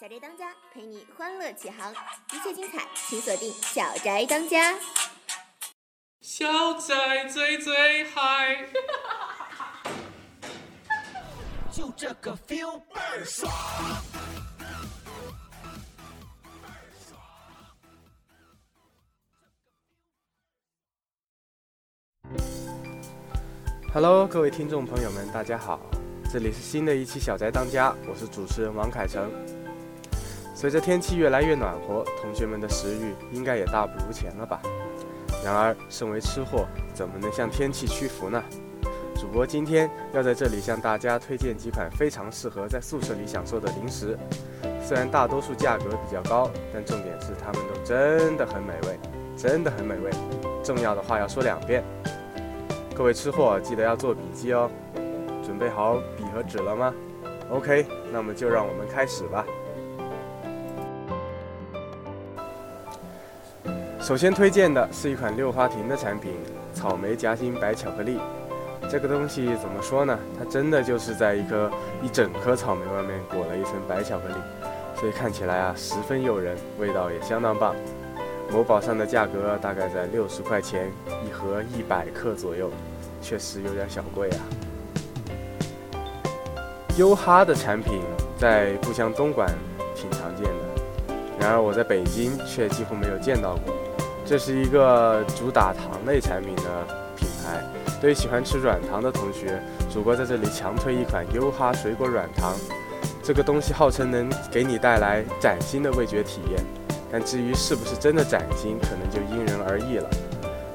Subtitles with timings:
[0.00, 1.92] 小宅当家陪你欢乐启航，
[2.32, 4.72] 一切精彩请锁定《小宅当家》。
[6.20, 8.68] 小宅最最嗨，
[11.72, 13.52] 就这个 feel 倍儿爽。
[23.92, 25.80] Hello，各位听众朋友们，大家好，
[26.32, 29.28] 这里是新的一期《小宅当家》，我是主持人王凯成。
[30.58, 34.60] 随着天气越来越暖和，同学们的食欲应该也大不如前了吧？
[35.44, 38.42] 然而，身为吃货，怎么能向天气屈服呢？
[39.14, 44.18] 主播今天要在这里向大家推荐几款非常适合在宿舍里享受的零食。
[44.82, 48.98] 虽然大多数价格比较高，但重点是它们都真的很美味，
[49.36, 50.10] 真的很美味。
[50.64, 51.84] 重要的话要说两遍。
[52.96, 54.68] 各位吃货，记得要做笔记哦。
[55.40, 56.92] 准备好笔和纸了吗
[57.48, 59.46] ？OK，那么就让我们开始吧。
[64.08, 66.32] 首先推荐的是一款六花亭的产品——
[66.72, 68.18] 草莓夹心白巧克力。
[68.90, 70.18] 这个东西怎么说呢？
[70.38, 71.70] 它真的就是在一颗
[72.02, 74.34] 一整颗草莓外面裹了一层白巧克力，
[74.98, 77.74] 所以看起来啊十分诱人，味道也相当棒。
[78.50, 80.90] 某宝上的价格大概在六十块钱
[81.26, 82.70] 一盒一百克左右，
[83.20, 84.40] 确实有点小贵啊。
[86.96, 88.00] 优哈的产品
[88.38, 89.46] 在故乡东莞
[89.94, 93.74] 挺常见的，然而我在北京却几乎没有见到过。
[94.28, 97.64] 这是一个主打糖类产品的品牌，
[97.98, 99.58] 对于喜欢吃软糖的同学，
[99.90, 102.54] 主播在这里强推一款优哈水果软糖。
[103.22, 106.62] 这个东西号称能给你带来崭新的味觉体验。
[107.10, 110.10] 但至于是不是真的崭新，可能就因人而异了。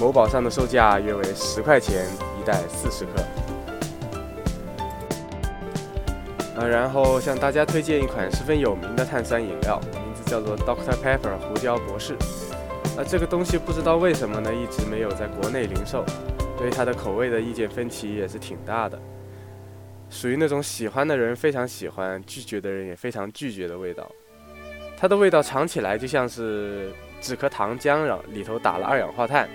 [0.00, 2.04] 某宝上的售价约为十块钱
[2.40, 3.10] 一袋四十克。
[6.56, 12.16] 呃，然后向大家推荐一款十分有名的碳酸饮料，名字叫做 Dr Pepper 胡椒博士。
[12.96, 16.04] 而，这个东西不知道为什么呢，一直没有在国内零售，
[16.56, 18.98] 对它的口味的意见分歧也是挺大的。
[20.08, 24.10] 属于那种喜欢的人非常喜欢，拒绝的人也非常拒绝的味道。
[24.96, 26.90] 它的味道尝起来就像是
[27.20, 29.46] 止咳糖浆，然后里头打了二氧化碳。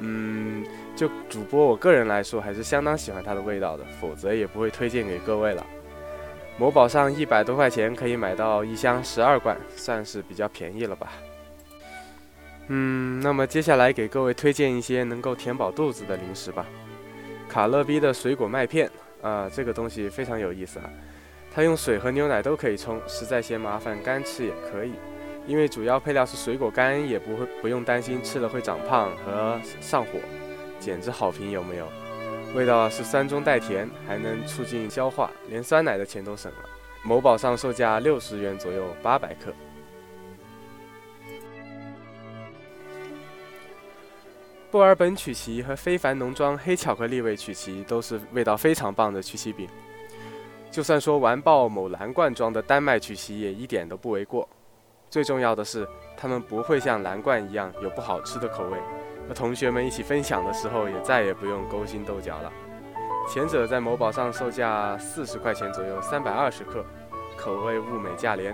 [0.00, 5.64] 嗯，就主播我个人来说，还是相当喜欢它的味道的，否则也不会推荐给各位了。
[6.58, 11.12] 某宝上一百多块钱可以买到一箱十二罐，算是比较便宜了吧。
[12.68, 16.66] 嗯，那么接下来给各位推荐一些能够填饱肚子的零食吧。
[17.48, 20.90] 卡乐比的水果麦片啊、这个东西非常有意思啊。
[21.54, 24.92] 它用水和牛奶都可以冲，实在嫌麻烦，干吃也可以。
[25.46, 30.12] 因为主要配料是水果干，也不会不用担心吃了会长胖和上火，
[30.80, 31.86] 简直好评，有没有？
[32.54, 36.58] 味道是酸中带甜，还能促进消化，连酸奶的钱都省了。
[37.02, 39.52] 某宝上售价六十元左右，八百克。
[44.74, 49.68] 布尔本曲奇和非凡农庄黑巧克力味曲奇都是味道非常棒的曲奇饼。
[50.68, 54.48] 就算说完爆某蓝罐装的丹麦曲奇也一点都不为过。
[55.08, 55.86] 最重要的是，
[56.16, 58.76] 它们不会像蓝罐一样有不好吃的口味，
[59.28, 62.52] 和同学们一起分享的时候也再也不用勾心斗角了。
[63.32, 66.84] 前者在某宝上售价四十块钱左右，三百二十克，
[67.36, 68.52] 口味物美价廉；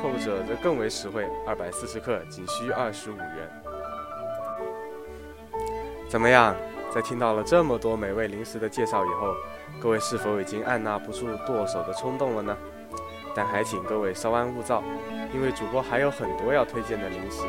[0.00, 3.50] 后者则更为实惠，二百四十克仅需二十五元。
[6.08, 6.56] 怎么样？
[6.90, 9.34] 在听到了这么多美味零食的介绍以后，
[9.78, 12.56] 各位是否已经按捺不住剁手的冲动了呢？
[13.34, 14.82] 但还请各位稍安勿躁，
[15.34, 17.42] 因为主播还有很多要推荐的零食，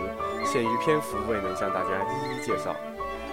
[0.46, 2.75] 限于篇幅未能向大家一一介绍。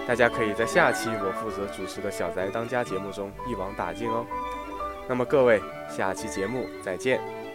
[0.07, 4.25] 大家可以在下期我负责主持的小宅当家节目中一网打尽哦。
[5.09, 7.46] 那么各位，下期节目再见。